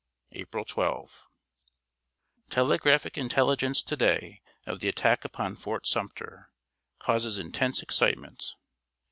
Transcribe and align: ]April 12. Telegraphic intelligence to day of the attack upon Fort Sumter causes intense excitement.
]April 0.31 0.65
12. 0.65 1.27
Telegraphic 2.49 3.19
intelligence 3.19 3.83
to 3.83 3.95
day 3.95 4.41
of 4.65 4.79
the 4.79 4.87
attack 4.87 5.23
upon 5.23 5.55
Fort 5.55 5.85
Sumter 5.85 6.49
causes 6.97 7.37
intense 7.37 7.83
excitement. 7.83 8.55